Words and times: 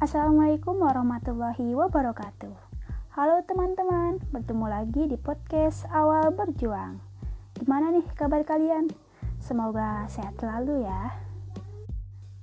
Assalamualaikum 0.00 0.80
warahmatullahi 0.80 1.76
wabarakatuh. 1.76 2.56
Halo 3.12 3.44
teman-teman, 3.44 4.16
bertemu 4.32 4.64
lagi 4.64 5.04
di 5.04 5.20
podcast 5.20 5.84
Awal 5.92 6.32
Berjuang. 6.32 7.04
Gimana 7.60 7.92
nih 7.92 8.08
kabar 8.16 8.40
kalian? 8.48 8.88
Semoga 9.44 10.08
sehat 10.08 10.40
selalu 10.40 10.88
ya. 10.88 11.20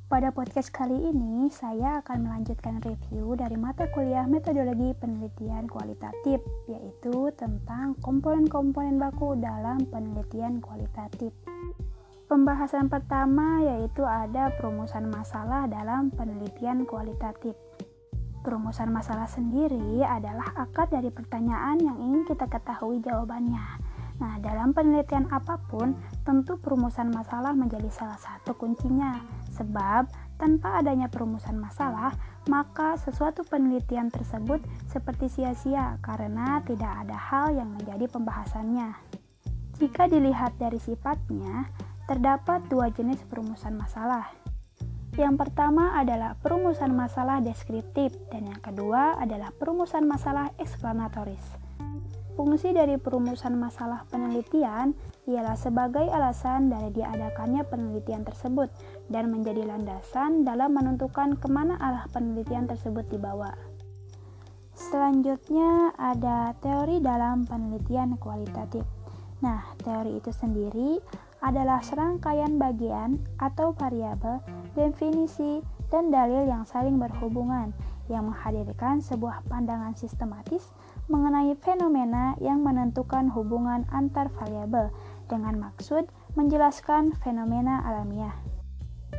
Pada 0.06 0.30
podcast 0.38 0.70
kali 0.70 1.10
ini, 1.10 1.50
saya 1.50 2.06
akan 2.06 2.30
melanjutkan 2.30 2.78
review 2.78 3.34
dari 3.34 3.58
mata 3.58 3.90
kuliah 3.90 4.30
metodologi 4.30 4.94
penelitian 4.94 5.66
kualitatif, 5.66 6.38
yaitu 6.70 7.34
tentang 7.42 7.98
komponen-komponen 8.06 9.02
baku 9.02 9.34
dalam 9.34 9.82
penelitian 9.90 10.62
kualitatif. 10.62 11.34
Pembahasan 12.28 12.92
pertama 12.92 13.64
yaitu 13.64 14.04
ada 14.04 14.52
perumusan 14.60 15.08
masalah 15.08 15.64
dalam 15.64 16.12
penelitian 16.12 16.84
kualitatif. 16.84 17.56
Perumusan 18.44 18.92
masalah 18.92 19.32
sendiri 19.32 20.04
adalah 20.04 20.52
akar 20.60 20.92
dari 20.92 21.08
pertanyaan 21.08 21.80
yang 21.80 21.96
ingin 21.96 22.28
kita 22.28 22.52
ketahui 22.52 23.00
jawabannya. 23.00 23.64
Nah, 24.20 24.44
dalam 24.44 24.76
penelitian 24.76 25.32
apa 25.32 25.56
pun, 25.72 25.96
tentu 26.28 26.60
perumusan 26.60 27.16
masalah 27.16 27.56
menjadi 27.56 27.88
salah 27.88 28.20
satu 28.20 28.60
kuncinya. 28.60 29.24
Sebab, 29.56 30.12
tanpa 30.36 30.84
adanya 30.84 31.08
perumusan 31.08 31.56
masalah, 31.56 32.12
maka 32.52 33.00
sesuatu 33.00 33.48
penelitian 33.48 34.12
tersebut 34.12 34.60
seperti 34.92 35.32
sia-sia 35.32 35.96
karena 36.04 36.60
tidak 36.68 37.08
ada 37.08 37.16
hal 37.16 37.56
yang 37.56 37.72
menjadi 37.72 38.04
pembahasannya. 38.12 38.92
Jika 39.78 40.10
dilihat 40.10 40.58
dari 40.58 40.82
sifatnya, 40.82 41.70
Terdapat 42.08 42.72
dua 42.72 42.88
jenis 42.88 43.20
perumusan 43.28 43.76
masalah. 43.76 44.32
Yang 45.20 45.44
pertama 45.44 45.92
adalah 46.00 46.40
perumusan 46.40 46.96
masalah 46.96 47.44
deskriptif 47.44 48.16
dan 48.32 48.48
yang 48.48 48.64
kedua 48.64 49.20
adalah 49.20 49.52
perumusan 49.52 50.08
masalah 50.08 50.56
eksplanatoris. 50.56 51.44
Fungsi 52.40 52.72
dari 52.72 52.96
perumusan 52.96 53.60
masalah 53.60 54.08
penelitian 54.08 54.96
ialah 55.28 55.60
sebagai 55.60 56.08
alasan 56.08 56.72
dari 56.72 56.96
diadakannya 56.96 57.68
penelitian 57.68 58.24
tersebut 58.24 58.72
dan 59.12 59.28
menjadi 59.28 59.68
landasan 59.68 60.48
dalam 60.48 60.80
menentukan 60.80 61.36
ke 61.36 61.48
mana 61.52 61.76
arah 61.76 62.08
penelitian 62.16 62.72
tersebut 62.72 63.04
dibawa. 63.12 63.52
Selanjutnya 64.78 65.92
ada 66.00 66.56
teori 66.64 67.04
dalam 67.04 67.44
penelitian 67.44 68.16
kualitatif. 68.16 68.88
Nah, 69.42 69.76
teori 69.82 70.22
itu 70.22 70.30
sendiri 70.30 71.02
adalah 71.42 71.82
serangkaian 71.86 72.58
bagian 72.58 73.22
atau 73.38 73.74
variabel, 73.78 74.42
definisi, 74.74 75.62
dan 75.88 76.12
dalil 76.12 76.44
yang 76.44 76.68
saling 76.68 77.00
berhubungan 77.00 77.72
yang 78.08 78.28
menghadirkan 78.28 79.04
sebuah 79.04 79.44
pandangan 79.48 79.96
sistematis 79.96 80.72
mengenai 81.12 81.56
fenomena 81.60 82.36
yang 82.40 82.64
menentukan 82.64 83.32
hubungan 83.32 83.88
antar 83.92 84.32
variabel 84.36 84.92
dengan 85.28 85.60
maksud 85.60 86.08
menjelaskan 86.36 87.16
fenomena 87.20 87.84
alamiah. 87.84 88.36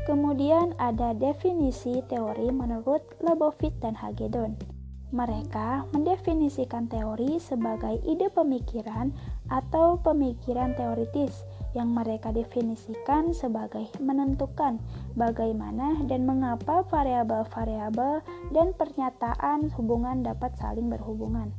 Kemudian 0.08 0.72
ada 0.80 1.12
definisi 1.12 2.00
teori 2.08 2.48
menurut 2.48 3.04
Lebowitz 3.20 3.76
dan 3.84 3.92
Hagedorn. 3.92 4.77
Mereka 5.08 5.88
mendefinisikan 5.96 6.84
teori 6.92 7.40
sebagai 7.40 7.96
ide 8.04 8.28
pemikiran 8.28 9.08
atau 9.48 9.96
pemikiran 10.04 10.76
teoritis 10.76 11.48
yang 11.72 11.96
mereka 11.96 12.28
definisikan 12.28 13.32
sebagai 13.32 13.88
menentukan 14.00 14.76
bagaimana 15.16 15.96
dan 16.04 16.28
mengapa 16.28 16.84
variabel-variabel 16.92 18.20
dan 18.52 18.76
pernyataan 18.76 19.72
hubungan 19.80 20.20
dapat 20.20 20.52
saling 20.60 20.92
berhubungan. 20.92 21.56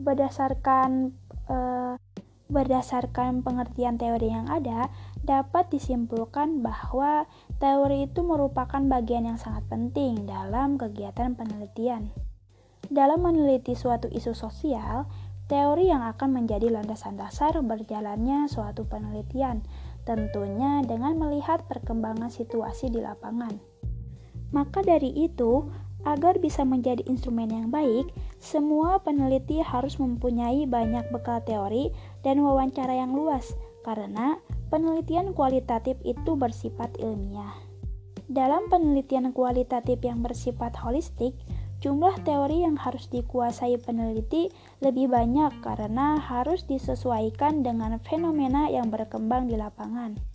Berdasarkan 0.00 1.12
eh, 1.52 2.00
berdasarkan 2.48 3.40
pengertian 3.40 3.96
teori 3.96 4.28
yang 4.28 4.48
ada, 4.52 4.92
dapat 5.24 5.72
disimpulkan 5.72 6.60
bahwa 6.60 7.24
teori 7.56 8.04
itu 8.08 8.20
merupakan 8.20 8.80
bagian 8.84 9.24
yang 9.24 9.40
sangat 9.40 9.64
penting 9.72 10.28
dalam 10.28 10.76
kegiatan 10.76 11.32
penelitian. 11.32 12.23
Dalam 12.94 13.26
meneliti 13.26 13.74
suatu 13.74 14.06
isu 14.06 14.38
sosial, 14.38 15.10
teori 15.50 15.90
yang 15.90 16.06
akan 16.06 16.30
menjadi 16.30 16.70
landasan 16.70 17.18
dasar 17.18 17.50
berjalannya 17.58 18.46
suatu 18.46 18.86
penelitian, 18.86 19.66
tentunya 20.06 20.78
dengan 20.86 21.18
melihat 21.18 21.66
perkembangan 21.66 22.30
situasi 22.30 22.94
di 22.94 23.02
lapangan. 23.02 23.58
Maka 24.54 24.86
dari 24.86 25.10
itu, 25.10 25.66
agar 26.06 26.38
bisa 26.38 26.62
menjadi 26.62 27.02
instrumen 27.10 27.50
yang 27.50 27.66
baik, 27.74 28.14
semua 28.38 29.02
peneliti 29.02 29.58
harus 29.58 29.98
mempunyai 29.98 30.62
banyak 30.62 31.10
bekal 31.10 31.42
teori 31.42 31.90
dan 32.22 32.46
wawancara 32.46 32.94
yang 32.94 33.10
luas, 33.10 33.58
karena 33.82 34.38
penelitian 34.70 35.34
kualitatif 35.34 35.98
itu 36.06 36.38
bersifat 36.38 36.94
ilmiah. 37.02 37.58
Dalam 38.30 38.70
penelitian 38.70 39.34
kualitatif 39.34 39.98
yang 40.06 40.22
bersifat 40.22 40.78
holistik, 40.78 41.34
Jumlah 41.82 42.20
teori 42.22 42.62
yang 42.62 42.76
harus 42.76 43.10
dikuasai 43.10 43.80
peneliti 43.80 44.52
lebih 44.84 45.10
banyak 45.10 45.64
karena 45.64 46.20
harus 46.20 46.68
disesuaikan 46.68 47.64
dengan 47.64 47.96
fenomena 48.02 48.70
yang 48.70 48.92
berkembang 48.92 49.48
di 49.48 49.56
lapangan. 49.56 50.34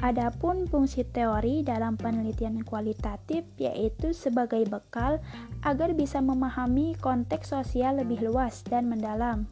Adapun 0.00 0.64
fungsi 0.64 1.04
teori 1.04 1.60
dalam 1.60 2.00
penelitian 2.00 2.64
kualitatif 2.64 3.44
yaitu 3.60 4.16
sebagai 4.16 4.64
bekal 4.64 5.20
agar 5.60 5.92
bisa 5.92 6.24
memahami 6.24 6.96
konteks 6.96 7.52
sosial 7.52 8.00
lebih 8.00 8.24
luas 8.24 8.64
dan 8.64 8.88
mendalam. 8.88 9.44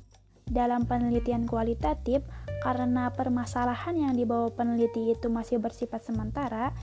Dalam 0.48 0.88
penelitian 0.88 1.44
kualitatif, 1.44 2.24
karena 2.64 3.12
permasalahan 3.12 3.94
yang 3.94 4.12
dibawa 4.16 4.50
peneliti 4.50 5.12
itu 5.14 5.30
masih 5.30 5.62
bersifat 5.62 6.02
sementara, 6.02 6.74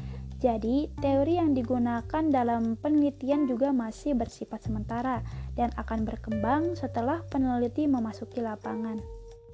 jadi, 0.45 0.91
teori 0.99 1.39
yang 1.39 1.55
digunakan 1.55 2.23
dalam 2.29 2.77
penelitian 2.77 3.47
juga 3.47 3.71
masih 3.71 4.13
bersifat 4.13 4.67
sementara 4.67 5.23
dan 5.55 5.71
akan 5.79 6.03
berkembang 6.05 6.75
setelah 6.75 7.23
peneliti 7.31 7.87
memasuki 7.87 8.43
lapangan. 8.43 8.99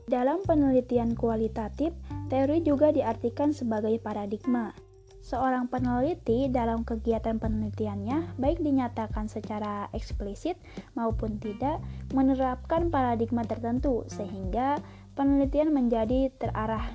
Dalam 0.10 0.44
penelitian 0.44 1.16
kualitatif, 1.16 1.96
teori 2.28 2.66
juga 2.66 2.92
diartikan 2.92 3.56
sebagai 3.56 3.96
paradigma. 4.02 4.76
Seorang 5.22 5.70
peneliti 5.70 6.50
dalam 6.50 6.82
kegiatan 6.82 7.38
penelitiannya, 7.38 8.42
baik 8.42 8.60
dinyatakan 8.60 9.30
secara 9.30 9.88
eksplisit 9.94 10.58
maupun 10.98 11.38
tidak, 11.38 11.78
menerapkan 12.12 12.90
paradigma 12.90 13.46
tertentu 13.46 14.04
sehingga 14.10 14.82
penelitian 15.14 15.70
menjadi 15.72 16.34
terarah 16.42 16.90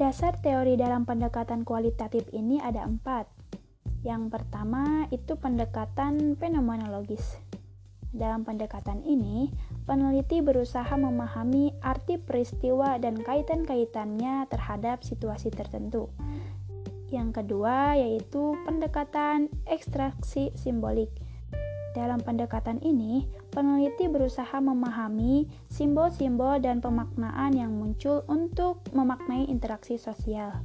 Dasar 0.00 0.32
teori 0.40 0.80
dalam 0.80 1.04
pendekatan 1.04 1.60
kualitatif 1.60 2.24
ini 2.32 2.56
ada 2.56 2.88
empat. 2.88 3.28
Yang 4.00 4.32
pertama 4.32 5.04
itu 5.12 5.36
pendekatan 5.36 6.40
fenomenologis. 6.40 7.36
Dalam 8.08 8.48
pendekatan 8.48 9.04
ini, 9.04 9.52
peneliti 9.84 10.40
berusaha 10.40 10.88
memahami 10.96 11.76
arti 11.84 12.16
peristiwa 12.16 12.96
dan 12.96 13.20
kaitan-kaitannya 13.20 14.48
terhadap 14.48 15.04
situasi 15.04 15.52
tertentu. 15.52 16.08
Yang 17.10 17.42
kedua 17.42 17.98
yaitu 17.98 18.54
pendekatan 18.62 19.50
ekstraksi 19.66 20.54
simbolik. 20.54 21.10
Dalam 21.90 22.22
pendekatan 22.22 22.78
ini, 22.86 23.26
peneliti 23.50 24.06
berusaha 24.06 24.62
memahami 24.62 25.50
simbol-simbol 25.66 26.62
dan 26.62 26.78
pemaknaan 26.78 27.50
yang 27.50 27.74
muncul 27.74 28.22
untuk 28.30 28.86
memaknai 28.94 29.50
interaksi 29.50 29.98
sosial. 29.98 30.62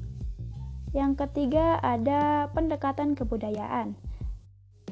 Yang 0.93 1.25
ketiga, 1.25 1.81
ada 1.81 2.45
pendekatan 2.53 3.17
kebudayaan. 3.17 3.97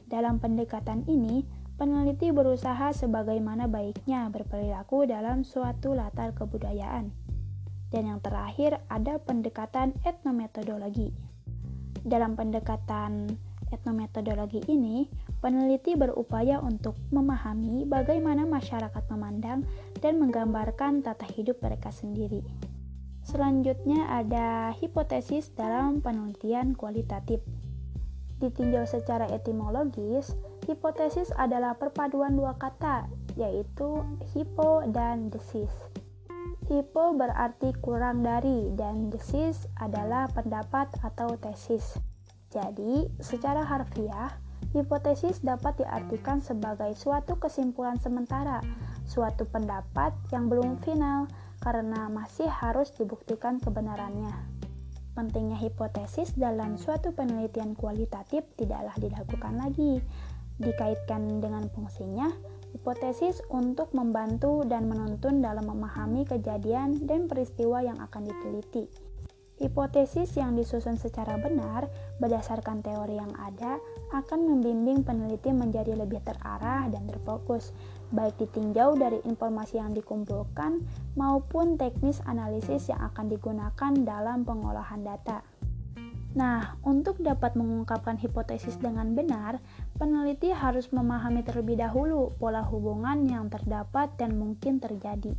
Dalam 0.09 0.41
pendekatan 0.41 1.05
ini, 1.05 1.45
peneliti 1.77 2.33
berusaha 2.33 2.89
sebagaimana 2.97 3.69
baiknya 3.69 4.25
berperilaku 4.33 5.05
dalam 5.05 5.45
suatu 5.45 5.93
latar 5.93 6.33
kebudayaan. 6.33 7.13
Dan 7.93 8.09
yang 8.09 8.19
terakhir, 8.25 8.81
ada 8.89 9.21
pendekatan 9.21 9.93
etnometodologi. 10.01 11.32
Dalam 12.03 12.35
pendekatan 12.35 13.31
etnometodologi 13.71 14.61
ini, 14.69 15.09
peneliti 15.39 15.97
berupaya 15.97 16.61
untuk 16.61 16.99
memahami 17.09 17.87
bagaimana 17.89 18.45
masyarakat 18.45 19.03
memandang 19.09 19.65
dan 20.03 20.21
menggambarkan 20.21 21.01
tata 21.01 21.25
hidup 21.31 21.63
mereka 21.63 21.89
sendiri. 21.89 22.43
Selanjutnya 23.23 24.11
ada 24.11 24.75
hipotesis 24.75 25.49
dalam 25.55 26.03
penelitian 26.03 26.75
kualitatif. 26.75 27.39
Ditinjau 28.43 28.83
secara 28.83 29.31
etimologis, 29.31 30.35
hipotesis 30.67 31.31
adalah 31.39 31.79
perpaduan 31.79 32.35
dua 32.35 32.59
kata, 32.59 33.07
yaitu 33.39 34.03
hipo 34.35 34.83
dan 34.91 35.31
desis. 35.31 35.71
Hipo 36.67 37.11
berarti 37.15 37.75
kurang 37.83 38.23
dari 38.23 38.71
dan 38.75 39.11
desis 39.11 39.67
adalah 39.77 40.31
pendapat 40.31 40.89
atau 41.03 41.35
tesis. 41.35 41.99
Jadi, 42.53 43.09
secara 43.19 43.65
harfiah, 43.65 44.31
Hipotesis 44.73 45.45
dapat 45.45 45.85
diartikan 45.85 46.41
sebagai 46.41 46.97
suatu 46.97 47.37
kesimpulan 47.37 48.01
sementara, 48.01 48.57
suatu 49.05 49.45
pendapat 49.45 50.17
yang 50.33 50.49
belum 50.49 50.81
final 50.81 51.29
karena 51.61 52.09
masih 52.09 52.49
harus 52.49 52.89
dibuktikan 52.97 53.61
kebenarannya. 53.61 54.33
Pentingnya 55.13 55.61
hipotesis 55.61 56.33
dalam 56.33 56.81
suatu 56.81 57.13
penelitian 57.13 57.77
kualitatif 57.77 58.49
tidaklah 58.57 58.97
diragukan 58.97 59.61
lagi. 59.61 60.01
Dikaitkan 60.57 61.37
dengan 61.37 61.69
fungsinya, 61.69 62.33
hipotesis 62.73 63.39
untuk 63.53 63.93
membantu 63.93 64.65
dan 64.65 64.89
menuntun 64.89 65.39
dalam 65.39 65.69
memahami 65.69 66.25
kejadian 66.25 67.05
dan 67.05 67.29
peristiwa 67.29 67.85
yang 67.85 68.01
akan 68.01 68.25
diteliti. 68.25 68.89
Hipotesis 69.61 70.33
yang 70.33 70.57
disusun 70.57 70.97
secara 70.97 71.37
benar 71.37 71.85
berdasarkan 72.17 72.81
teori 72.81 73.21
yang 73.21 73.29
ada 73.37 73.77
akan 74.09 74.49
membimbing 74.49 75.05
peneliti 75.05 75.53
menjadi 75.53 75.93
lebih 75.93 76.25
terarah 76.25 76.89
dan 76.89 77.05
terfokus, 77.05 77.69
baik 78.09 78.33
ditinjau 78.41 78.97
dari 78.97 79.21
informasi 79.23 79.77
yang 79.77 79.93
dikumpulkan 79.93 80.81
maupun 81.13 81.77
teknis 81.77 82.17
analisis 82.25 82.89
yang 82.89 82.99
akan 83.13 83.29
digunakan 83.29 83.91
dalam 84.01 84.41
pengolahan 84.41 85.05
data. 85.05 85.45
Nah, 86.33 86.81
untuk 86.81 87.21
dapat 87.21 87.53
mengungkapkan 87.53 88.17
hipotesis 88.17 88.81
dengan 88.81 89.13
benar, 89.13 89.61
peneliti 89.97 90.49
harus 90.51 90.89
memahami 90.89 91.45
terlebih 91.45 91.79
dahulu 91.79 92.33
pola 92.41 92.65
hubungan 92.65 93.25
yang 93.29 93.49
terdapat 93.49 94.13
dan 94.17 94.35
mungkin 94.37 94.81
terjadi 94.81 95.37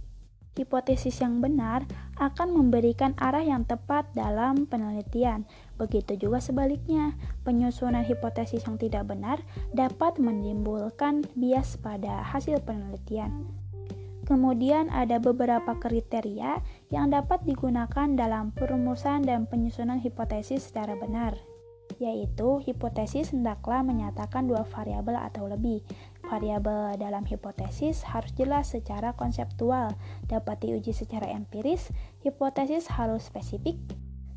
hipotesis 0.54 1.18
yang 1.18 1.42
benar 1.42 1.82
akan 2.18 2.54
memberikan 2.54 3.12
arah 3.18 3.42
yang 3.42 3.66
tepat 3.66 4.06
dalam 4.14 4.70
penelitian. 4.70 5.44
Begitu 5.74 6.14
juga 6.14 6.38
sebaliknya, 6.38 7.18
penyusunan 7.42 8.06
hipotesis 8.06 8.62
yang 8.64 8.78
tidak 8.78 9.10
benar 9.10 9.42
dapat 9.74 10.16
menimbulkan 10.22 11.26
bias 11.34 11.74
pada 11.82 12.22
hasil 12.22 12.62
penelitian. 12.62 13.50
Kemudian 14.24 14.88
ada 14.88 15.20
beberapa 15.20 15.76
kriteria 15.76 16.64
yang 16.88 17.12
dapat 17.12 17.44
digunakan 17.44 18.08
dalam 18.16 18.56
perumusan 18.56 19.20
dan 19.20 19.44
penyusunan 19.44 20.00
hipotesis 20.00 20.72
secara 20.72 20.96
benar 20.96 21.36
yaitu 21.98 22.62
hipotesis 22.62 23.30
hendaklah 23.32 23.82
menyatakan 23.82 24.46
dua 24.46 24.62
variabel 24.66 25.18
atau 25.18 25.46
lebih. 25.50 25.82
Variabel 26.24 26.96
dalam 26.96 27.28
hipotesis 27.28 28.04
harus 28.08 28.32
jelas 28.34 28.72
secara 28.72 29.12
konseptual, 29.12 29.92
dapat 30.26 30.64
diuji 30.64 30.96
secara 30.96 31.28
empiris, 31.28 31.92
hipotesis 32.24 32.88
harus 32.88 33.28
spesifik, 33.28 33.76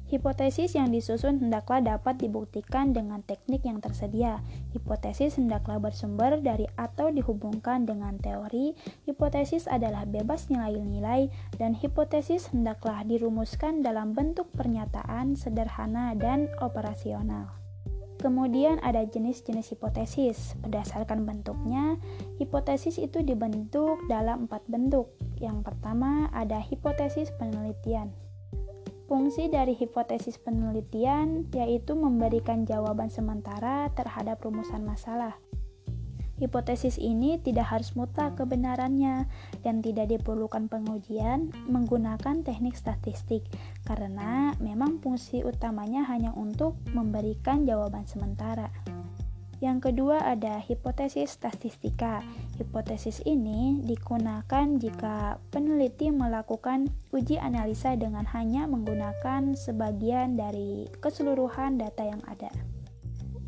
Hipotesis 0.08 0.72
yang 0.80 0.96
disusun 0.96 1.44
hendaklah 1.44 1.84
dapat 1.84 2.16
dibuktikan 2.16 2.96
dengan 2.96 3.20
teknik 3.28 3.68
yang 3.68 3.84
tersedia. 3.84 4.40
Hipotesis 4.72 5.36
hendaklah 5.36 5.84
bersumber 5.84 6.40
dari 6.40 6.64
atau 6.80 7.12
dihubungkan 7.12 7.84
dengan 7.84 8.16
teori. 8.16 8.72
Hipotesis 9.04 9.68
adalah 9.68 10.08
bebas 10.08 10.48
nilai-nilai 10.48 11.28
dan 11.60 11.76
hipotesis 11.76 12.56
hendaklah 12.56 13.04
dirumuskan 13.04 13.84
dalam 13.84 14.16
bentuk 14.16 14.48
pernyataan 14.56 15.36
sederhana 15.36 16.16
dan 16.16 16.48
operasional. 16.64 17.52
Kemudian 18.18 18.80
ada 18.82 19.04
jenis-jenis 19.04 19.76
hipotesis. 19.76 20.56
Berdasarkan 20.64 21.28
bentuknya, 21.28 22.00
hipotesis 22.40 22.96
itu 22.96 23.22
dibentuk 23.22 24.00
dalam 24.08 24.48
empat 24.48 24.64
bentuk. 24.72 25.12
Yang 25.38 25.68
pertama 25.68 26.32
ada 26.34 26.58
hipotesis 26.58 27.30
penelitian. 27.36 28.10
Fungsi 29.08 29.48
dari 29.48 29.72
hipotesis 29.72 30.36
penelitian 30.36 31.48
yaitu 31.56 31.96
memberikan 31.96 32.68
jawaban 32.68 33.08
sementara 33.08 33.88
terhadap 33.96 34.44
rumusan 34.44 34.84
masalah. 34.84 35.40
Hipotesis 36.38 37.02
ini 37.02 37.42
tidak 37.42 37.72
harus 37.72 37.98
mutlak 37.98 38.38
kebenarannya 38.38 39.26
dan 39.66 39.82
tidak 39.82 40.14
diperlukan 40.14 40.70
pengujian 40.70 41.50
menggunakan 41.66 42.46
teknik 42.46 42.78
statistik 42.78 43.42
karena 43.90 44.54
memang 44.62 45.02
fungsi 45.02 45.42
utamanya 45.42 46.06
hanya 46.06 46.30
untuk 46.38 46.78
memberikan 46.94 47.66
jawaban 47.66 48.06
sementara. 48.06 48.70
Yang 49.58 49.90
kedua 49.90 50.22
ada 50.22 50.62
hipotesis 50.62 51.34
statistika. 51.34 52.22
Hipotesis 52.62 53.26
ini 53.26 53.82
digunakan 53.82 54.78
jika 54.78 55.42
peneliti 55.50 56.14
melakukan 56.14 56.94
uji 57.10 57.42
analisa 57.42 57.98
dengan 57.98 58.30
hanya 58.38 58.70
menggunakan 58.70 59.58
sebagian 59.58 60.38
dari 60.38 60.86
keseluruhan 61.02 61.82
data 61.82 62.06
yang 62.06 62.22
ada. 62.30 62.54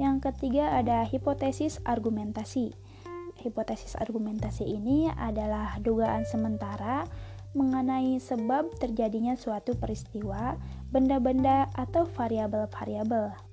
Yang 0.01 0.33
ketiga 0.33 0.81
ada 0.81 1.05
hipotesis 1.05 1.77
argumentasi. 1.85 2.73
Hipotesis 3.37 3.93
argumentasi 3.93 4.65
ini 4.65 5.13
adalah 5.13 5.77
dugaan 5.77 6.25
sementara 6.25 7.05
mengenai 7.53 8.17
sebab 8.17 8.77
terjadinya 8.81 9.37
suatu 9.37 9.77
peristiwa, 9.77 10.57
benda-benda, 10.89 11.69
atau 11.73 12.05
variabel-variabel 12.05 13.48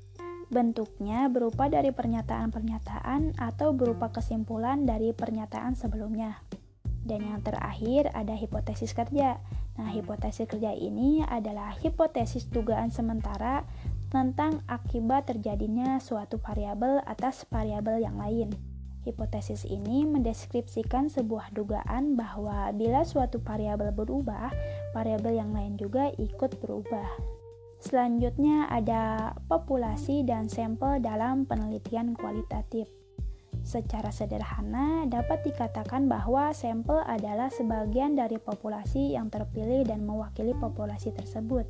Bentuknya 0.46 1.26
berupa 1.26 1.66
dari 1.66 1.90
pernyataan-pernyataan 1.90 3.34
atau 3.34 3.74
berupa 3.74 4.14
kesimpulan 4.14 4.86
dari 4.86 5.10
pernyataan 5.10 5.74
sebelumnya. 5.74 6.38
Dan 7.06 7.22
yang 7.22 7.42
terakhir 7.42 8.10
ada 8.14 8.34
hipotesis 8.34 8.94
kerja. 8.94 9.38
Nah, 9.78 9.90
hipotesis 9.90 10.46
kerja 10.46 10.70
ini 10.74 11.22
adalah 11.22 11.74
hipotesis 11.78 12.46
dugaan 12.50 12.90
sementara 12.90 13.66
tentang 14.10 14.62
akibat 14.70 15.26
terjadinya 15.26 15.98
suatu 15.98 16.38
variabel 16.38 17.02
atas 17.06 17.42
variabel 17.50 18.02
yang 18.02 18.18
lain. 18.18 18.54
Hipotesis 19.06 19.62
ini 19.62 20.02
mendeskripsikan 20.02 21.06
sebuah 21.06 21.54
dugaan 21.54 22.18
bahwa 22.18 22.74
bila 22.74 23.06
suatu 23.06 23.38
variabel 23.38 23.94
berubah, 23.94 24.50
variabel 24.94 25.38
yang 25.38 25.54
lain 25.54 25.78
juga 25.78 26.10
ikut 26.18 26.58
berubah. 26.58 27.35
Selanjutnya 27.86 28.66
ada 28.66 29.30
populasi 29.46 30.26
dan 30.26 30.50
sampel 30.50 30.98
dalam 30.98 31.46
penelitian 31.46 32.18
kualitatif. 32.18 32.90
Secara 33.62 34.10
sederhana 34.10 35.06
dapat 35.06 35.46
dikatakan 35.46 36.10
bahwa 36.10 36.50
sampel 36.50 36.98
adalah 37.06 37.46
sebagian 37.46 38.18
dari 38.18 38.42
populasi 38.42 39.14
yang 39.14 39.30
terpilih 39.30 39.86
dan 39.86 40.02
mewakili 40.02 40.50
populasi 40.58 41.14
tersebut. 41.14 41.62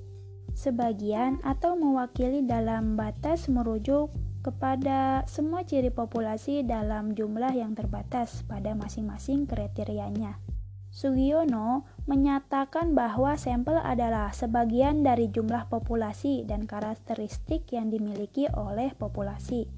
Sebagian 0.56 1.36
atau 1.44 1.76
mewakili 1.76 2.40
dalam 2.48 2.96
batas 2.96 3.52
merujuk 3.52 4.08
kepada 4.40 5.20
semua 5.28 5.68
ciri 5.68 5.92
populasi 5.92 6.64
dalam 6.64 7.12
jumlah 7.12 7.52
yang 7.52 7.76
terbatas 7.76 8.40
pada 8.48 8.72
masing-masing 8.72 9.44
kriterianya. 9.44 10.55
Sugiono 10.96 11.84
menyatakan 12.08 12.96
bahwa 12.96 13.36
sampel 13.36 13.76
adalah 13.76 14.32
sebagian 14.32 15.04
dari 15.04 15.28
jumlah 15.28 15.68
populasi 15.68 16.48
dan 16.48 16.64
karakteristik 16.64 17.68
yang 17.68 17.92
dimiliki 17.92 18.48
oleh 18.48 18.96
populasi. 18.96 19.68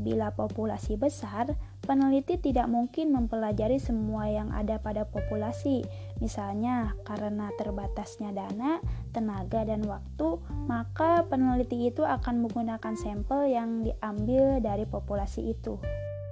Bila 0.00 0.32
populasi 0.32 0.96
besar, 0.96 1.52
peneliti 1.84 2.40
tidak 2.40 2.64
mungkin 2.72 3.12
mempelajari 3.12 3.76
semua 3.76 4.24
yang 4.32 4.56
ada 4.56 4.80
pada 4.80 5.04
populasi. 5.04 5.84
Misalnya, 6.24 6.96
karena 7.04 7.52
terbatasnya 7.60 8.32
dana, 8.32 8.80
tenaga, 9.12 9.68
dan 9.68 9.84
waktu, 9.84 10.40
maka 10.64 11.28
peneliti 11.28 11.92
itu 11.92 12.08
akan 12.08 12.40
menggunakan 12.40 12.96
sampel 12.96 13.52
yang 13.52 13.84
diambil 13.84 14.64
dari 14.64 14.88
populasi 14.88 15.52
itu. 15.52 15.76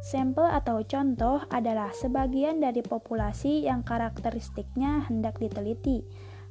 Sampel 0.03 0.51
atau 0.51 0.83
contoh 0.83 1.47
adalah 1.47 1.95
sebagian 1.95 2.59
dari 2.59 2.83
populasi 2.83 3.71
yang 3.71 3.87
karakteristiknya 3.87 5.07
hendak 5.07 5.39
diteliti. 5.39 6.03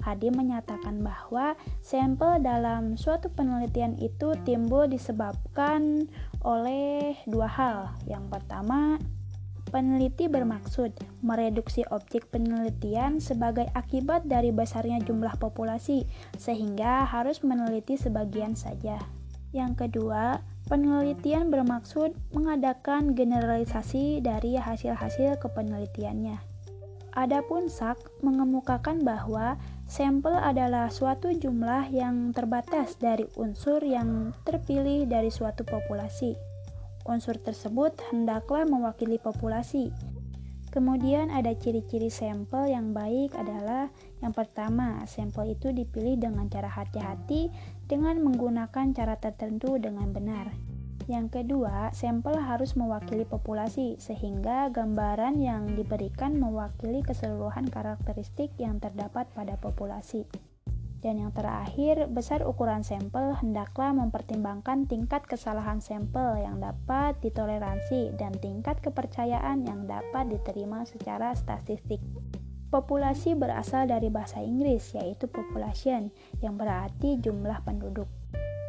Hadi 0.02 0.34
menyatakan 0.34 1.04
bahwa 1.04 1.54
sampel 1.84 2.42
dalam 2.42 2.98
suatu 2.98 3.30
penelitian 3.30 4.00
itu 4.02 4.34
timbul 4.48 4.88
disebabkan 4.90 6.10
oleh 6.42 7.20
dua 7.30 7.46
hal. 7.46 7.78
Yang 8.10 8.26
pertama, 8.34 8.98
peneliti 9.70 10.26
bermaksud 10.26 10.96
mereduksi 11.22 11.86
objek 11.94 12.34
penelitian 12.34 13.22
sebagai 13.22 13.70
akibat 13.78 14.26
dari 14.26 14.50
besarnya 14.50 15.04
jumlah 15.06 15.38
populasi, 15.38 16.10
sehingga 16.40 17.06
harus 17.06 17.46
meneliti 17.46 17.94
sebagian 17.94 18.58
saja. 18.58 18.98
Yang 19.52 19.86
kedua, 19.86 20.40
Penelitian 20.70 21.50
bermaksud 21.50 22.14
mengadakan 22.36 23.18
generalisasi 23.18 24.22
dari 24.22 24.60
hasil-hasil 24.60 25.42
kepenelitiannya. 25.42 26.52
Adapun 27.12 27.68
SAK 27.68 28.24
mengemukakan 28.24 29.04
bahwa 29.04 29.60
sampel 29.84 30.32
adalah 30.32 30.88
suatu 30.88 31.28
jumlah 31.36 31.92
yang 31.92 32.32
terbatas 32.32 32.96
dari 32.96 33.28
unsur 33.36 33.84
yang 33.84 34.32
terpilih 34.48 35.04
dari 35.12 35.28
suatu 35.28 35.68
populasi. 35.68 36.40
Unsur 37.04 37.36
tersebut 37.36 38.00
hendaklah 38.14 38.64
mewakili 38.64 39.20
populasi. 39.20 39.92
Kemudian 40.72 41.36
ada 41.36 41.52
ciri-ciri 41.52 42.08
sampel 42.08 42.72
yang 42.72 42.96
baik 42.96 43.36
adalah 43.36 43.92
yang 44.24 44.32
pertama, 44.32 45.04
sampel 45.04 45.52
itu 45.52 45.76
dipilih 45.76 46.16
dengan 46.16 46.48
cara 46.48 46.72
hati-hati 46.72 47.52
dengan 47.92 48.24
menggunakan 48.24 48.96
cara 48.96 49.20
tertentu 49.20 49.76
dengan 49.76 50.16
benar. 50.16 50.56
Yang 51.12 51.44
kedua, 51.44 51.92
sampel 51.92 52.40
harus 52.40 52.80
mewakili 52.80 53.28
populasi, 53.28 54.00
sehingga 54.00 54.72
gambaran 54.72 55.44
yang 55.44 55.68
diberikan 55.76 56.40
mewakili 56.40 57.04
keseluruhan 57.04 57.68
karakteristik 57.68 58.56
yang 58.56 58.80
terdapat 58.80 59.28
pada 59.36 59.60
populasi. 59.60 60.24
Dan 61.02 61.18
yang 61.18 61.34
terakhir, 61.34 62.08
besar 62.14 62.46
ukuran 62.46 62.86
sampel 62.86 63.34
hendaklah 63.34 63.92
mempertimbangkan 63.92 64.86
tingkat 64.86 65.26
kesalahan 65.26 65.82
sampel 65.82 66.38
yang 66.38 66.62
dapat 66.62 67.18
ditoleransi 67.26 68.16
dan 68.16 68.32
tingkat 68.38 68.80
kepercayaan 68.86 69.66
yang 69.66 69.90
dapat 69.90 70.30
diterima 70.30 70.86
secara 70.86 71.34
statistik. 71.34 72.00
Populasi 72.72 73.36
berasal 73.36 73.92
dari 73.92 74.08
bahasa 74.08 74.40
Inggris, 74.40 74.96
yaitu 74.96 75.28
population, 75.28 76.08
yang 76.40 76.56
berarti 76.56 77.20
jumlah 77.20 77.68
penduduk. 77.68 78.08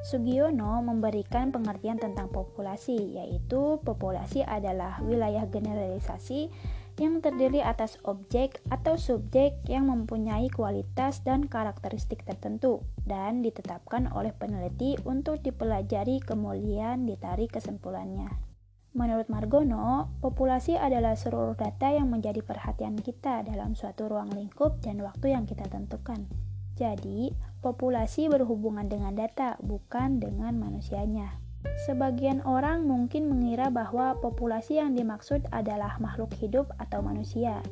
Sugiono 0.02 0.82
memberikan 0.82 1.54
pengertian 1.54 2.02
tentang 2.02 2.26
populasi, 2.26 3.22
yaitu 3.22 3.78
populasi 3.86 4.42
adalah 4.42 4.98
wilayah 5.06 5.46
generalisasi 5.46 6.50
yang 6.98 7.22
terdiri 7.22 7.62
atas 7.62 7.96
objek 8.02 8.58
atau 8.68 8.98
subjek 8.98 9.54
yang 9.70 9.86
mempunyai 9.86 10.50
kualitas 10.50 11.22
dan 11.22 11.46
karakteristik 11.46 12.26
tertentu 12.26 12.82
dan 13.06 13.40
ditetapkan 13.40 14.10
oleh 14.12 14.34
peneliti 14.34 14.98
untuk 15.06 15.40
dipelajari 15.40 16.18
kemudian 16.18 17.06
ditarik 17.06 17.54
kesimpulannya. 17.54 18.51
Menurut 18.92 19.32
Margono, 19.32 20.12
populasi 20.20 20.76
adalah 20.76 21.16
seluruh 21.16 21.56
data 21.56 21.88
yang 21.88 22.12
menjadi 22.12 22.44
perhatian 22.44 23.00
kita 23.00 23.40
dalam 23.40 23.72
suatu 23.72 24.04
ruang 24.04 24.28
lingkup 24.36 24.84
dan 24.84 25.00
waktu 25.00 25.32
yang 25.32 25.48
kita 25.48 25.64
tentukan. 25.64 26.28
Jadi, 26.76 27.32
populasi 27.64 28.28
berhubungan 28.28 28.92
dengan 28.92 29.16
data, 29.16 29.56
bukan 29.64 30.20
dengan 30.20 30.60
manusianya. 30.60 31.40
Sebagian 31.88 32.44
orang 32.44 32.84
mungkin 32.84 33.32
mengira 33.32 33.72
bahwa 33.72 34.12
populasi 34.20 34.76
yang 34.76 34.92
dimaksud 34.92 35.40
adalah 35.56 35.96
makhluk 35.96 36.28
hidup 36.36 36.68
atau 36.76 37.00
manusia. 37.00 37.64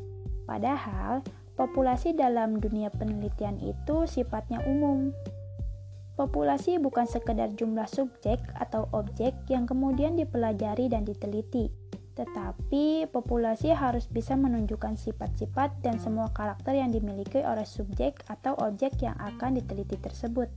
Padahal, 0.49 1.21
populasi 1.61 2.17
dalam 2.17 2.57
dunia 2.65 2.89
penelitian 2.89 3.61
itu 3.61 4.09
sifatnya 4.09 4.65
umum. 4.65 5.13
Populasi 6.21 6.77
bukan 6.77 7.09
sekedar 7.09 7.49
jumlah 7.57 7.89
subjek 7.89 8.45
atau 8.53 8.93
objek 8.93 9.33
yang 9.49 9.65
kemudian 9.65 10.21
dipelajari 10.21 10.93
dan 10.93 11.09
diteliti, 11.09 11.73
tetapi 12.13 13.09
populasi 13.09 13.73
harus 13.73 14.05
bisa 14.05 14.37
menunjukkan 14.37 15.01
sifat-sifat 15.01 15.81
dan 15.81 15.97
semua 15.97 16.29
karakter 16.37 16.77
yang 16.77 16.93
dimiliki 16.93 17.41
oleh 17.41 17.65
subjek 17.65 18.21
atau 18.29 18.53
objek 18.61 19.01
yang 19.01 19.17
akan 19.17 19.65
diteliti 19.65 19.97
tersebut. 19.97 20.53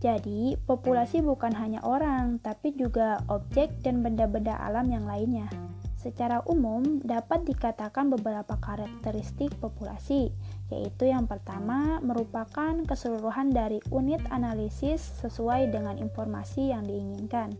Jadi, 0.00 0.56
populasi 0.64 1.20
bukan 1.20 1.52
hanya 1.60 1.84
orang, 1.84 2.40
tapi 2.40 2.72
juga 2.72 3.20
objek 3.28 3.84
dan 3.84 4.00
benda-benda 4.00 4.56
alam 4.64 4.88
yang 4.88 5.04
lainnya. 5.04 5.52
Secara 6.00 6.40
umum, 6.48 7.04
dapat 7.04 7.46
dikatakan 7.46 8.10
beberapa 8.10 8.58
karakteristik 8.58 9.54
populasi, 9.60 10.32
yaitu 10.72 11.12
yang 11.12 11.28
pertama 11.28 12.00
merupakan 12.00 12.72
keseluruhan 12.88 13.52
dari 13.52 13.78
unit 13.92 14.24
analisis 14.32 15.04
sesuai 15.20 15.68
dengan 15.68 16.00
informasi 16.00 16.72
yang 16.72 16.88
diinginkan. 16.88 17.52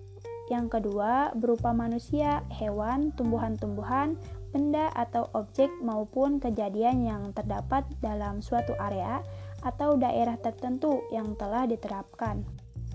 Yang 0.49 0.81
kedua, 0.81 1.37
berupa 1.37 1.71
manusia, 1.76 2.42
hewan, 2.49 3.12
tumbuhan-tumbuhan, 3.14 4.16
benda 4.52 4.92
atau 4.92 5.28
objek 5.33 5.73
maupun 5.81 6.40
kejadian 6.40 7.04
yang 7.04 7.23
terdapat 7.33 7.88
dalam 8.04 8.45
suatu 8.45 8.76
area 8.76 9.25
atau 9.64 9.97
daerah 9.97 10.37
tertentu 10.37 11.07
yang 11.09 11.38
telah 11.38 11.64
diterapkan. 11.64 12.45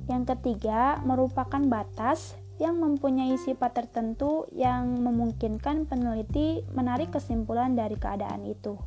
Yang 0.06 0.38
ketiga, 0.38 1.02
merupakan 1.02 1.60
batas 1.66 2.38
yang 2.58 2.82
mempunyai 2.82 3.38
sifat 3.38 3.74
tertentu 3.74 4.50
yang 4.54 4.98
memungkinkan 4.98 5.86
peneliti 5.86 6.66
menarik 6.74 7.14
kesimpulan 7.14 7.78
dari 7.78 7.98
keadaan 7.98 8.46
itu. 8.50 8.78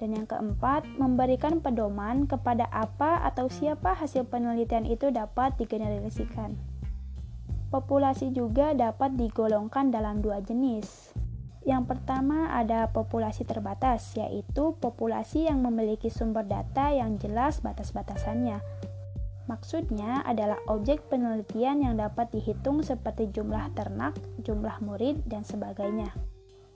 Dan 0.00 0.16
yang 0.16 0.24
keempat, 0.24 0.88
memberikan 0.96 1.60
pedoman 1.60 2.24
kepada 2.24 2.64
apa 2.72 3.20
atau 3.28 3.52
siapa 3.52 3.92
hasil 3.92 4.26
penelitian 4.32 4.88
itu 4.88 5.12
dapat 5.12 5.54
digeneralisasikan. 5.60 6.56
Populasi 7.68 8.32
juga 8.32 8.72
dapat 8.72 9.14
digolongkan 9.14 9.92
dalam 9.92 10.24
dua 10.24 10.40
jenis, 10.40 11.12
yang 11.68 11.84
pertama 11.84 12.48
ada 12.56 12.88
populasi 12.88 13.44
terbatas, 13.44 14.16
yaitu 14.16 14.72
populasi 14.80 15.44
yang 15.44 15.60
memiliki 15.60 16.08
sumber 16.08 16.40
data 16.48 16.88
yang 16.88 17.20
jelas 17.20 17.60
batas-batasannya. 17.60 18.64
Maksudnya 19.44 20.24
adalah 20.24 20.56
objek 20.72 21.04
penelitian 21.12 21.84
yang 21.84 21.94
dapat 22.00 22.32
dihitung 22.32 22.80
seperti 22.80 23.28
jumlah 23.28 23.68
ternak, 23.76 24.16
jumlah 24.40 24.80
murid, 24.80 25.20
dan 25.28 25.44
sebagainya. 25.44 26.08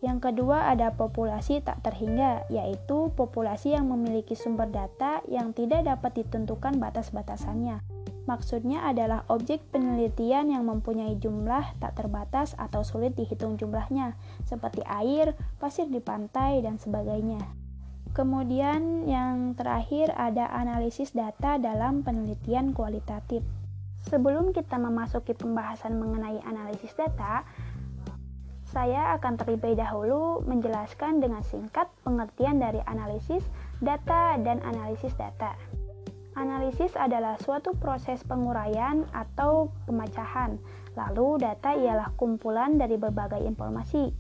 Yang 0.04 0.18
kedua 0.20 0.68
ada 0.68 0.92
populasi 0.92 1.64
tak 1.64 1.80
terhingga, 1.80 2.44
yaitu 2.52 3.08
populasi 3.16 3.72
yang 3.72 3.88
memiliki 3.88 4.36
sumber 4.36 4.68
data 4.68 5.24
yang 5.32 5.56
tidak 5.56 5.88
dapat 5.88 6.20
ditentukan 6.20 6.76
batas-batasannya. 6.76 7.80
Maksudnya 8.28 8.84
adalah 8.84 9.24
objek 9.32 9.64
penelitian 9.72 10.52
yang 10.52 10.68
mempunyai 10.68 11.16
jumlah 11.16 11.80
tak 11.80 11.96
terbatas 11.96 12.52
atau 12.60 12.84
sulit 12.84 13.16
dihitung 13.16 13.56
jumlahnya, 13.56 14.12
seperti 14.44 14.84
air, 14.84 15.32
pasir 15.56 15.88
di 15.88 16.04
pantai, 16.04 16.60
dan 16.60 16.76
sebagainya. 16.76 17.40
Kemudian 18.12 19.08
yang 19.08 19.56
terakhir 19.56 20.12
ada 20.20 20.52
analisis 20.52 21.16
data 21.16 21.56
dalam 21.56 22.04
penelitian 22.04 22.76
kualitatif. 22.76 23.40
Sebelum 24.04 24.52
kita 24.52 24.76
memasuki 24.76 25.32
pembahasan 25.32 25.96
mengenai 25.96 26.44
analisis 26.44 26.92
data, 26.92 27.48
saya 28.74 29.14
akan 29.14 29.38
terlebih 29.38 29.78
dahulu 29.78 30.42
menjelaskan 30.50 31.22
dengan 31.22 31.46
singkat 31.46 31.86
pengertian 32.02 32.58
dari 32.58 32.82
analisis 32.90 33.46
data 33.78 34.34
dan 34.42 34.58
analisis 34.66 35.14
data. 35.14 35.54
Analisis 36.34 36.98
adalah 36.98 37.38
suatu 37.38 37.78
proses 37.78 38.18
penguraian 38.26 39.06
atau 39.14 39.70
pemecahan, 39.86 40.58
lalu 40.98 41.38
data 41.38 41.78
ialah 41.78 42.10
kumpulan 42.18 42.74
dari 42.74 42.98
berbagai 42.98 43.38
informasi. 43.46 44.10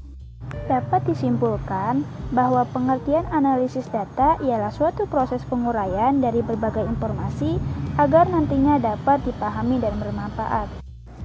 Dapat 0.70 1.10
disimpulkan 1.10 2.06
bahwa 2.30 2.62
pengertian 2.70 3.26
analisis 3.34 3.90
data 3.90 4.38
ialah 4.38 4.70
suatu 4.70 5.10
proses 5.10 5.42
penguraian 5.50 6.22
dari 6.22 6.38
berbagai 6.46 6.86
informasi 6.86 7.58
agar 7.98 8.30
nantinya 8.30 8.78
dapat 8.78 9.18
dipahami 9.26 9.82
dan 9.82 9.98
bermanfaat. 9.98 10.83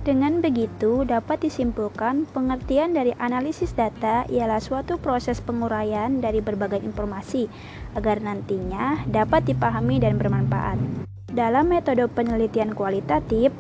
Dengan 0.10 0.42
begitu, 0.42 1.06
dapat 1.06 1.46
disimpulkan 1.46 2.26
pengertian 2.34 2.98
dari 2.98 3.14
analisis 3.22 3.78
data 3.78 4.26
ialah 4.26 4.58
suatu 4.58 4.98
proses 4.98 5.38
penguraian 5.38 6.18
dari 6.18 6.42
berbagai 6.42 6.82
informasi 6.82 7.46
agar 7.94 8.18
nantinya 8.18 9.06
dapat 9.06 9.46
dipahami 9.46 10.02
dan 10.02 10.18
bermanfaat. 10.18 10.82
Dalam 11.30 11.70
metode 11.70 12.10
penelitian 12.10 12.74
kualitatif, 12.74 13.54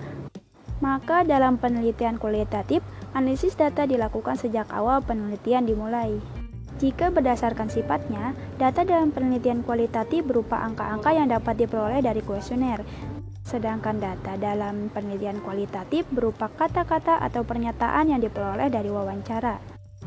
maka 0.81 1.21
dalam 1.21 1.61
penelitian 1.61 2.17
kualitatif, 2.17 2.81
analisis 3.13 3.53
data 3.53 3.85
dilakukan 3.85 4.33
sejak 4.33 4.73
awal 4.73 5.05
penelitian 5.05 5.69
dimulai. 5.69 6.17
Jika 6.81 7.13
berdasarkan 7.13 7.69
sifatnya, 7.69 8.33
data 8.57 8.81
dalam 8.81 9.13
penelitian 9.13 9.61
kualitatif 9.61 10.25
berupa 10.25 10.65
angka-angka 10.65 11.13
yang 11.13 11.29
dapat 11.29 11.61
diperoleh 11.61 12.01
dari 12.01 12.25
kuesioner, 12.25 12.81
Sedangkan 13.49 13.97
data 13.97 14.37
dalam 14.37 14.93
penelitian 14.93 15.41
kualitatif 15.41 16.05
berupa 16.13 16.53
kata-kata 16.53 17.17
atau 17.17 17.41
pernyataan 17.41 18.13
yang 18.13 18.21
diperoleh 18.21 18.69
dari 18.69 18.93
wawancara, 18.93 19.57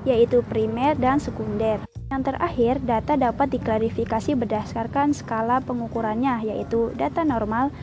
yaitu 0.06 0.46
primer 0.46 0.94
dan 0.94 1.18
sekunder. 1.18 1.82
Yang 2.14 2.22
terakhir, 2.30 2.78
data 2.86 3.18
dapat 3.18 3.50
diklarifikasi 3.50 4.38
berdasarkan 4.38 5.10
skala 5.10 5.58
pengukurannya, 5.58 6.54
yaitu 6.54 6.94
data 6.94 7.26
normal, 7.26 7.74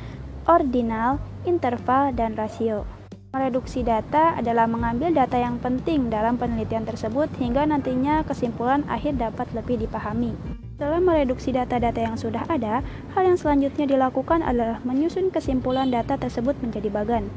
ordinal, 0.47 1.19
interval, 1.43 2.15
dan 2.15 2.39
rasio. 2.39 2.87
Mereduksi 3.35 3.83
data 3.83 4.39
adalah 4.39 4.63
mengambil 4.63 5.11
data 5.11 5.35
yang 5.37 5.59
penting 5.59 6.07
dalam 6.07 6.39
penelitian 6.39 6.87
tersebut 6.87 7.27
hingga 7.35 7.67
nantinya 7.67 8.23
kesimpulan 8.23 8.87
akhir 8.87 9.19
dapat 9.19 9.51
lebih 9.51 9.75
dipahami. 9.83 10.33
Dalam 10.79 11.03
mereduksi 11.03 11.51
data-data 11.51 11.99
yang 11.99 12.15
sudah 12.15 12.47
ada, 12.47 12.79
hal 13.11 13.23
yang 13.27 13.35
selanjutnya 13.35 13.83
dilakukan 13.83 14.39
adalah 14.39 14.79
menyusun 14.87 15.27
kesimpulan 15.27 15.91
data 15.91 16.15
tersebut 16.15 16.55
menjadi 16.63 16.87
bagan. 16.87 17.27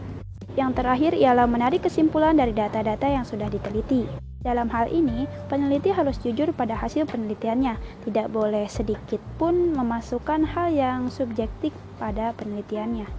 Yang 0.54 0.78
terakhir 0.78 1.12
ialah 1.18 1.50
menarik 1.50 1.82
kesimpulan 1.82 2.38
dari 2.38 2.54
data-data 2.54 3.02
yang 3.11 3.26
sudah 3.26 3.50
diteliti. 3.50 4.06
Dalam 4.46 4.70
hal 4.70 4.87
ini, 4.94 5.26
peneliti 5.50 5.90
harus 5.90 6.22
jujur 6.22 6.54
pada 6.54 6.78
hasil 6.78 7.11
penelitiannya, 7.11 7.82
tidak 8.06 8.30
boleh 8.30 8.70
sedikit 8.70 9.18
pun 9.42 9.75
memasukkan 9.75 10.46
hal 10.54 10.70
yang 10.70 11.11
subjektif 11.11 11.75
pada 11.99 12.30
penelitiannya. 12.38 13.11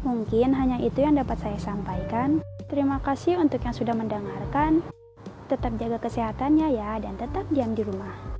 Mungkin 0.00 0.56
hanya 0.56 0.80
itu 0.80 1.04
yang 1.04 1.20
dapat 1.20 1.36
saya 1.36 1.60
sampaikan. 1.60 2.40
Terima 2.72 2.96
kasih 3.04 3.36
untuk 3.36 3.60
yang 3.60 3.76
sudah 3.76 3.92
mendengarkan. 3.92 4.80
Tetap 5.52 5.76
jaga 5.76 6.00
kesehatannya 6.00 6.80
ya, 6.80 6.96
dan 6.96 7.20
tetap 7.20 7.44
diam 7.52 7.76
di 7.76 7.84
rumah. 7.84 8.39